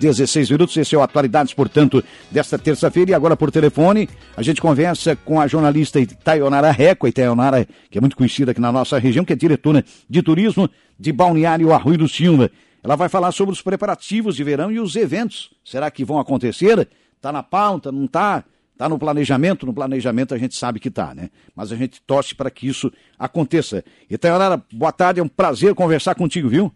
[0.00, 3.10] 16 minutos, esse é o Atualidades, portanto, desta terça-feira.
[3.10, 8.00] E agora por telefone, a gente conversa com a jornalista Itaionara Reco, Itaionara, que é
[8.00, 12.08] muito conhecida aqui na nossa região, que é diretora de turismo de Balneário Arroio do
[12.08, 12.48] Silva.
[12.80, 15.50] Ela vai falar sobre os preparativos de verão e os eventos.
[15.64, 16.88] Será que vão acontecer?
[17.16, 18.44] Está na pauta, não está?
[18.72, 19.66] Está no planejamento?
[19.66, 21.28] No planejamento a gente sabe que está, né?
[21.56, 22.88] Mas a gente torce para que isso
[23.18, 23.82] aconteça.
[24.08, 26.72] Itaionara, boa tarde, é um prazer conversar contigo, viu?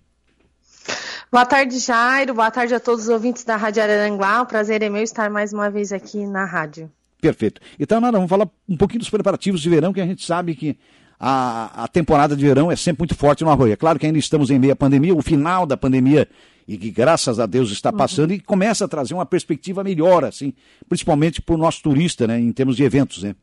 [1.33, 2.35] Boa tarde, Jairo.
[2.35, 4.43] Boa tarde a todos os ouvintes da Rádio Araranguá.
[4.43, 6.93] O prazer é meu estar mais uma vez aqui na rádio.
[7.23, 7.59] Perfeito.
[7.81, 10.79] Então, Nara, vamos falar um pouquinho dos preparativos de verão, que a gente sabe que
[11.19, 13.73] a, a temporada de verão é sempre muito forte no Arroio.
[13.73, 16.29] É claro que ainda estamos em meio à pandemia, o final da pandemia,
[16.69, 18.37] e que graças a Deus está passando, uhum.
[18.37, 20.53] e começa a trazer uma perspectiva melhor, assim,
[20.87, 23.35] principalmente para o nosso turista, né, em termos de eventos, né?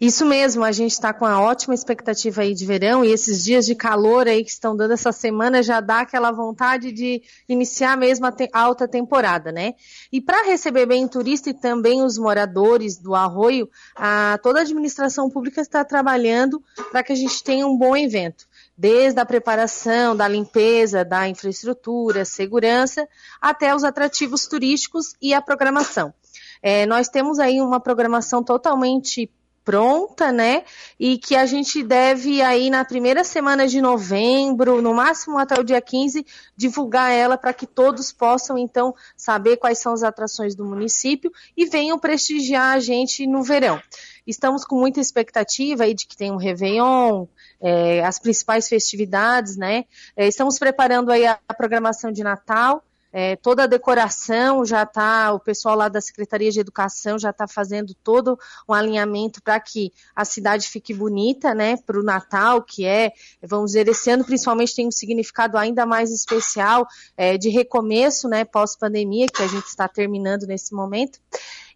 [0.00, 3.64] Isso mesmo, a gente está com uma ótima expectativa aí de verão e esses dias
[3.64, 8.26] de calor aí que estão dando essa semana já dá aquela vontade de iniciar mesmo
[8.26, 9.74] a te alta temporada, né?
[10.12, 14.62] E para receber bem o turista e também os moradores do Arroio, a, toda a
[14.62, 18.46] administração pública está trabalhando para que a gente tenha um bom evento
[18.76, 23.08] desde a preparação, da limpeza, da infraestrutura, segurança,
[23.40, 26.12] até os atrativos turísticos e a programação.
[26.60, 29.30] É, nós temos aí uma programação totalmente
[29.64, 30.64] pronta, né?
[31.00, 35.64] E que a gente deve aí na primeira semana de novembro, no máximo até o
[35.64, 36.24] dia 15,
[36.56, 41.64] divulgar ela para que todos possam então saber quais são as atrações do município e
[41.64, 43.80] venham prestigiar a gente no verão.
[44.26, 47.26] Estamos com muita expectativa aí de que tenha um Réveillon,
[47.60, 49.84] é, as principais festividades, né?
[50.16, 52.82] É, estamos preparando aí a, a programação de Natal.
[53.16, 57.46] É, toda a decoração já está, o pessoal lá da Secretaria de Educação já está
[57.46, 58.36] fazendo todo
[58.68, 63.70] um alinhamento para que a cidade fique bonita, né, para o Natal, que é, vamos
[63.70, 69.28] dizer, esse ano principalmente tem um significado ainda mais especial é, de recomeço, né, pós-pandemia,
[69.28, 71.20] que a gente está terminando nesse momento.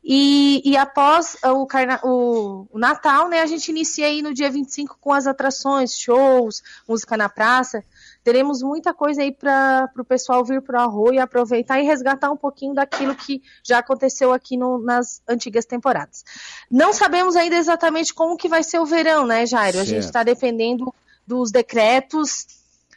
[0.03, 2.01] E, e, após o, carna...
[2.03, 6.63] o, o, Natal, né, a gente inicia aí no dia 25 com as atrações, shows,
[6.89, 7.85] música na praça
[8.29, 12.37] teremos muita coisa aí para o pessoal vir para o Arroio aproveitar e resgatar um
[12.37, 16.27] pouquinho daquilo que já aconteceu aqui no, nas antigas temporadas.
[16.71, 19.79] Não sabemos ainda exatamente como que vai ser o verão, né, Jairo?
[19.79, 19.89] Certo.
[19.89, 20.95] A gente está dependendo
[21.27, 22.47] dos decretos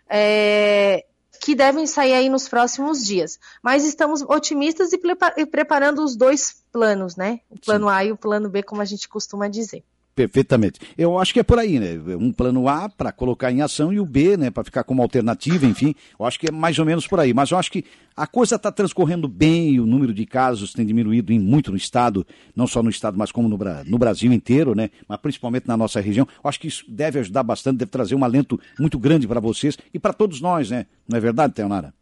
[0.09, 1.05] é,
[1.39, 3.39] que devem sair aí nos próximos dias.
[3.63, 4.99] Mas estamos otimistas e,
[5.37, 7.39] e preparando os dois planos, né?
[7.49, 7.93] O plano Sim.
[7.93, 9.81] A e o plano B, como a gente costuma dizer.
[10.13, 10.79] Perfeitamente.
[10.97, 11.97] Eu acho que é por aí, né?
[12.19, 15.65] Um plano A para colocar em ação e o B, né, para ficar como alternativa,
[15.65, 15.95] enfim.
[16.19, 17.33] Eu acho que é mais ou menos por aí.
[17.33, 17.85] Mas eu acho que
[18.15, 22.27] a coisa está transcorrendo bem, o número de casos tem diminuído em muito no estado,
[22.53, 24.89] não só no estado, mas como no, no Brasil inteiro, né?
[25.07, 26.27] Mas principalmente na nossa região.
[26.43, 29.77] Eu acho que isso deve ajudar bastante, deve trazer um alento muito grande para vocês
[29.93, 30.87] e para todos nós, né?
[31.07, 31.93] Não é verdade, Teonara?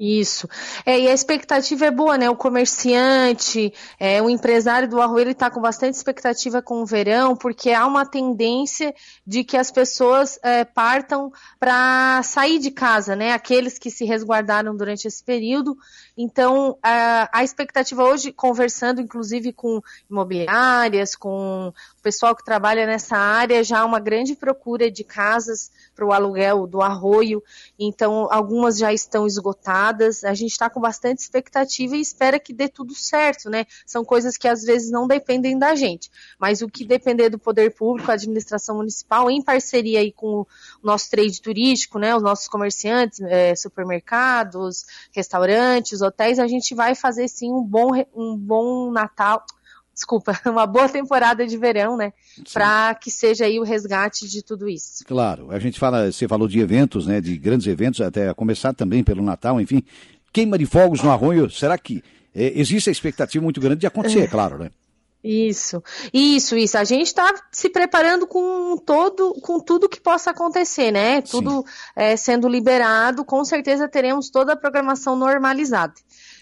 [0.00, 0.48] Isso.
[0.84, 2.28] É, e a expectativa é boa, né?
[2.28, 7.36] O comerciante, é, o empresário do arroio, ele está com bastante expectativa com o verão,
[7.36, 8.94] porque há uma tendência
[9.24, 13.32] de que as pessoas é, partam para sair de casa, né?
[13.32, 15.76] Aqueles que se resguardaram durante esse período.
[16.16, 23.16] Então, a, a expectativa hoje, conversando inclusive com imobiliárias, com o pessoal que trabalha nessa
[23.16, 27.42] área, já há uma grande procura de casas para o aluguel do arroio.
[27.78, 32.68] Então, algumas já estão esgotadas a gente está com bastante expectativa e espera que dê
[32.68, 33.66] tudo certo, né?
[33.86, 37.74] São coisas que às vezes não dependem da gente, mas o que depender do poder
[37.74, 40.46] público, a administração municipal, em parceria aí com o
[40.82, 42.14] nosso trade turístico, né?
[42.14, 48.36] Os nossos comerciantes, é, supermercados, restaurantes, hotéis, a gente vai fazer sim um bom, um
[48.36, 49.44] bom Natal
[49.94, 52.12] desculpa, uma boa temporada de verão, né?
[52.52, 55.04] Para que seja aí o resgate de tudo isso.
[55.04, 57.20] Claro, a gente fala, você falou de eventos, né?
[57.20, 59.82] De grandes eventos, até a começar também pelo Natal, enfim.
[60.32, 62.02] Queima de fogos no arroio, será que
[62.34, 64.70] é, existe a expectativa muito grande de acontecer, é claro, né?
[65.24, 65.80] Isso,
[66.12, 66.76] isso, isso.
[66.76, 71.22] A gente está se preparando com todo, com tudo que possa acontecer, né?
[71.22, 75.94] Tudo é, sendo liberado, com certeza teremos toda a programação normalizada.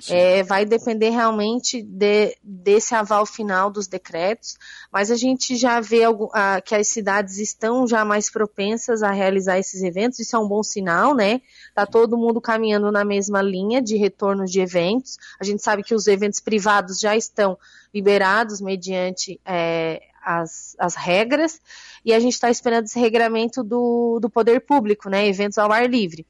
[0.09, 4.57] É, vai depender realmente de, desse aval final dos decretos,
[4.91, 9.11] mas a gente já vê algum, a, que as cidades estão já mais propensas a
[9.11, 11.43] realizar esses eventos, isso é um bom sinal, né?
[11.75, 15.19] Tá todo mundo caminhando na mesma linha de retorno de eventos.
[15.39, 17.59] A gente sabe que os eventos privados já estão
[17.93, 21.61] liberados mediante é, as, as regras,
[22.05, 25.27] e a gente está esperando esse regramento do, do poder público, né?
[25.27, 26.25] Eventos ao ar livre.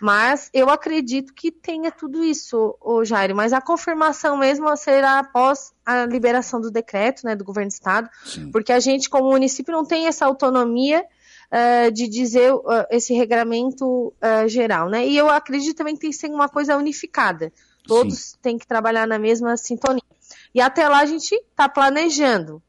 [0.00, 3.36] Mas eu acredito que tenha tudo isso, o Jairo.
[3.36, 8.08] Mas a confirmação mesmo será após a liberação do decreto, né, do governo do estado,
[8.24, 8.50] Sim.
[8.50, 11.04] porque a gente, como município, não tem essa autonomia
[11.52, 15.06] uh, de dizer uh, esse regramento uh, geral, né?
[15.06, 17.52] E eu acredito também que tem que ser uma coisa unificada.
[17.86, 18.36] Todos Sim.
[18.42, 20.11] têm que trabalhar na mesma sintonia.
[20.54, 22.62] E até lá a gente está planejando.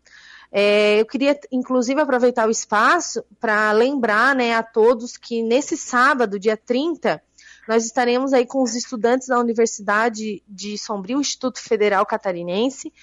[0.51, 6.39] É, eu queria, inclusive, aproveitar o espaço para lembrar né, a todos que nesse sábado,
[6.39, 7.21] dia 30,
[7.67, 12.93] nós estaremos aí com os estudantes da Universidade de Sombrio, Instituto Federal Catarinense,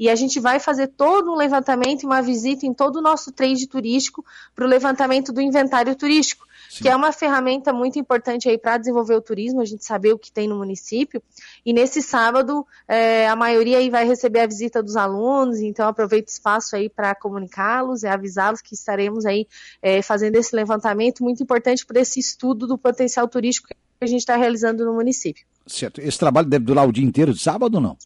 [0.00, 3.30] e a gente vai fazer todo um levantamento e uma visita em todo o nosso
[3.30, 4.24] trade turístico
[4.54, 6.84] para o levantamento do inventário turístico, Sim.
[6.84, 10.18] que é uma ferramenta muito importante aí para desenvolver o turismo, a gente saber o
[10.18, 11.22] que tem no município.
[11.66, 16.28] E nesse sábado, é, a maioria aí vai receber a visita dos alunos, então aproveito
[16.28, 19.46] o espaço aí para comunicá-los e avisá-los que estaremos aí
[19.82, 24.20] é, fazendo esse levantamento muito importante para esse estudo do potencial turístico que a gente
[24.20, 25.44] está realizando no município.
[25.66, 26.00] Certo.
[26.00, 27.98] Esse trabalho deve durar o dia inteiro de sábado ou não?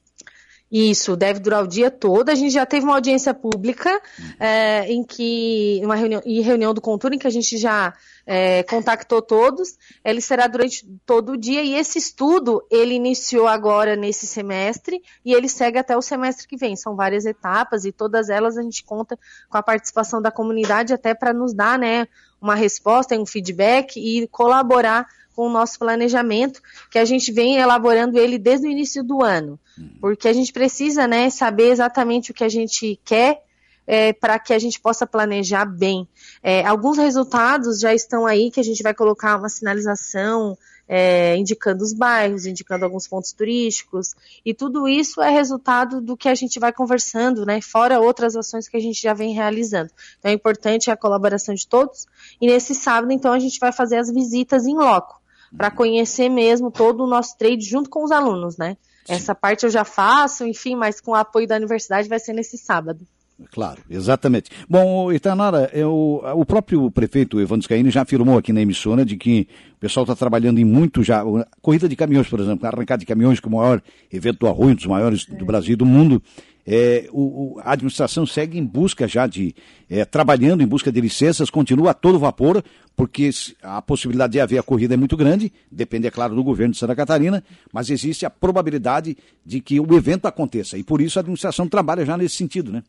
[0.77, 2.31] Isso, deve durar o dia todo.
[2.31, 4.03] A gente já teve uma audiência pública
[4.41, 7.95] é, em que, uma reunião, em reunião do Contura, em que a gente já
[8.27, 9.79] é, contactou todos.
[10.05, 15.33] Ele será durante todo o dia e esse estudo ele iniciou agora nesse semestre e
[15.33, 16.75] ele segue até o semestre que vem.
[16.75, 19.17] São várias etapas e todas elas a gente conta
[19.49, 22.09] com a participação da comunidade até para nos dar, né,
[22.45, 28.19] uma resposta, um feedback e colaborar com o nosso planejamento, que a gente vem elaborando
[28.19, 29.91] ele desde o início do ano, uhum.
[30.01, 33.43] porque a gente precisa né, saber exatamente o que a gente quer
[33.87, 36.07] é, para que a gente possa planejar bem.
[36.43, 40.57] É, alguns resultados já estão aí, que a gente vai colocar uma sinalização
[40.89, 44.15] é, indicando os bairros, indicando alguns pontos turísticos,
[44.45, 48.69] e tudo isso é resultado do que a gente vai conversando, né, fora outras ações
[48.69, 49.91] que a gente já vem realizando.
[50.19, 52.07] Então é importante a colaboração de todos,
[52.41, 55.21] e nesse sábado, então, a gente vai fazer as visitas em loco
[55.57, 58.77] para conhecer mesmo todo o nosso trade junto com os alunos, né?
[59.09, 62.57] Essa parte eu já faço, enfim, mas com o apoio da universidade vai ser nesse
[62.57, 63.07] sábado.
[63.51, 64.49] Claro, exatamente.
[64.69, 69.49] Bom, Itanara, eu, o próprio prefeito Evandro Scaini já afirmou aqui na emissora de que
[69.77, 71.25] o pessoal está trabalhando em muito já.
[71.61, 73.83] Corrida de caminhões, por exemplo, arrancada de caminhões, que é o maior
[74.13, 76.23] evento do arroio, um dos maiores do Brasil e do mundo.
[76.67, 79.55] É, o, a administração segue em busca já de,
[79.91, 82.65] é, trabalhando em busca de licenças, continua a todo vapor,
[82.97, 83.29] porque
[83.63, 86.79] a possibilidade de haver a corrida é muito grande, depende, é claro, do governo de
[86.79, 89.15] Santa Catarina, mas existe a probabilidade
[89.45, 92.83] de que o evento aconteça, e por isso a administração trabalha já nesse sentido, né?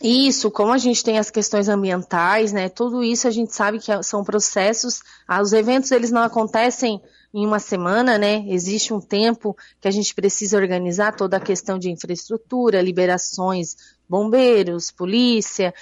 [0.00, 2.68] Isso, como a gente tem as questões ambientais, né?
[2.68, 5.00] Tudo isso a gente sabe que são processos.
[5.26, 7.02] Ah, os eventos eles não acontecem
[7.34, 8.44] em uma semana, né?
[8.46, 13.76] Existe um tempo que a gente precisa organizar toda a questão de infraestrutura, liberações,
[14.08, 15.74] bombeiros, polícia,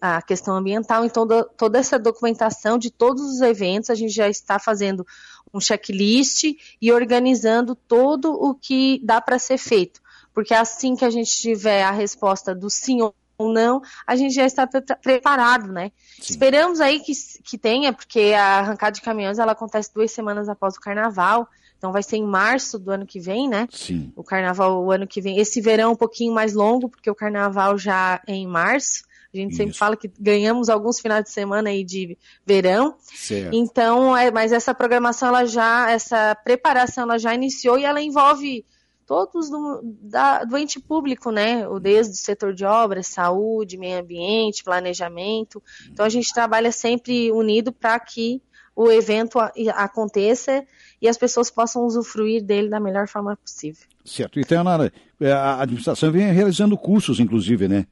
[0.00, 1.04] a questão ambiental.
[1.04, 1.26] Então,
[1.56, 5.04] toda essa documentação de todos os eventos, a gente já está fazendo
[5.52, 6.44] um checklist
[6.80, 10.00] e organizando todo o que dá para ser feito.
[10.34, 13.00] Porque assim que a gente tiver a resposta do sim
[13.42, 15.92] ou não, a gente já está pre preparado, né?
[16.20, 16.32] Sim.
[16.32, 17.12] Esperamos aí que,
[17.44, 21.90] que tenha, porque a arrancada de caminhões ela acontece duas semanas após o carnaval, então
[21.90, 23.66] vai ser em março do ano que vem, né?
[23.70, 24.12] Sim.
[24.14, 25.38] O carnaval o ano que vem.
[25.38, 29.02] Esse verão é um pouquinho mais longo, porque o carnaval já é em março.
[29.34, 29.56] A gente Isso.
[29.56, 32.16] sempre fala que ganhamos alguns finais de semana aí de
[32.46, 32.94] verão.
[33.02, 33.52] Certo.
[33.52, 38.64] Então, é, mas essa programação, ela já, essa preparação, ela já iniciou e ela envolve
[39.12, 41.68] todos do, da, do ente público, né?
[41.68, 45.62] O desde o setor de obras, saúde, meio ambiente, planejamento.
[45.90, 48.40] Então a gente trabalha sempre unido para que
[48.74, 49.38] o evento
[49.74, 50.64] aconteça
[51.00, 53.86] e as pessoas possam usufruir dele da melhor forma possível.
[54.02, 54.40] Certo.
[54.40, 57.86] E, Teonara, é, a administração vem realizando cursos, inclusive, né?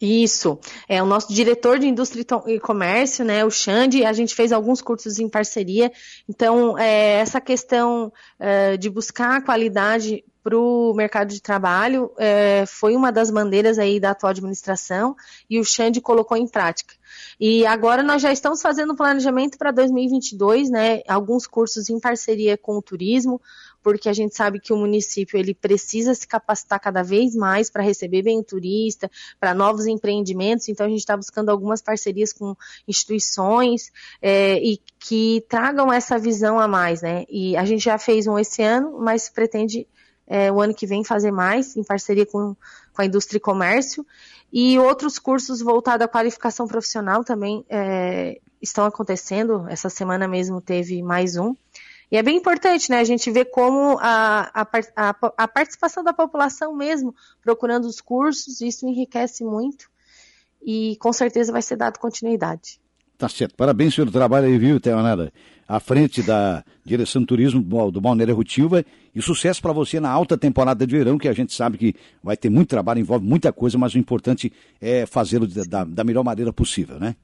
[0.00, 0.58] Isso.
[0.88, 4.82] É o nosso diretor de indústria e comércio, né, o Xande, a gente fez alguns
[4.82, 5.90] cursos em parceria.
[6.28, 12.66] Então, é, essa questão é, de buscar a qualidade para o mercado de trabalho é,
[12.66, 15.16] foi uma das bandeiras aí da atual administração
[15.48, 16.94] e o Xande colocou em prática.
[17.40, 21.00] E agora nós já estamos fazendo planejamento para 2022, né?
[21.08, 23.40] Alguns cursos em parceria com o turismo,
[23.84, 27.82] porque a gente sabe que o município ele precisa se capacitar cada vez mais para
[27.82, 30.70] receber bem o turista, para novos empreendimentos.
[30.70, 32.56] Então a gente está buscando algumas parcerias com
[32.88, 37.24] instituições é, e que tragam essa visão a mais, né?
[37.28, 39.86] E a gente já fez um esse ano, mas pretende
[40.26, 42.56] é, o ano que vem fazer mais em parceria com,
[42.94, 44.06] com a indústria e comércio.
[44.50, 49.66] E outros cursos voltados à qualificação profissional também é, estão acontecendo.
[49.68, 51.54] Essa semana mesmo teve mais um.
[52.10, 52.98] E é bem importante, né?
[52.98, 58.60] A gente ver como a, a, a, a participação da população mesmo procurando os cursos,
[58.60, 59.88] isso enriquece muito.
[60.64, 62.80] E com certeza vai ser dado continuidade.
[63.16, 63.54] Tá certo.
[63.54, 65.32] Parabéns pelo trabalho aí, viu, Teonara?
[65.66, 68.84] À frente da direção de turismo do Balneário Rutilva
[69.14, 72.36] e sucesso para você na alta temporada de verão, que a gente sabe que vai
[72.36, 76.52] ter muito trabalho, envolve muita coisa, mas o importante é fazê-lo da, da melhor maneira
[76.52, 77.16] possível, né?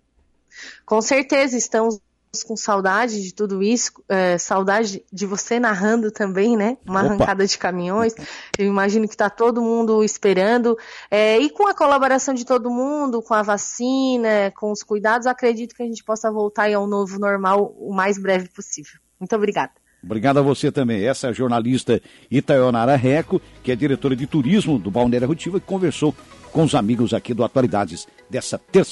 [0.87, 2.01] Com certeza, estamos
[2.47, 6.79] com saudade de tudo isso, é, saudade de você narrando também, né?
[6.87, 7.09] Uma Opa.
[7.09, 8.15] arrancada de caminhões.
[8.57, 10.79] Eu imagino que está todo mundo esperando.
[11.11, 15.75] É, e com a colaboração de todo mundo, com a vacina, com os cuidados, acredito
[15.75, 19.01] que a gente possa voltar ao novo normal o mais breve possível.
[19.19, 19.73] Muito obrigada.
[20.03, 21.05] Obrigado a você também.
[21.05, 25.67] Essa é a jornalista Itaionara Reco, que é diretora de turismo do Balneário Rotiva, que
[25.67, 26.15] conversou
[26.53, 28.89] com os amigos aqui do Atualidades dessa terça.